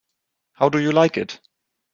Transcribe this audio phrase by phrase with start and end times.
[0.53, 1.39] How do you like it?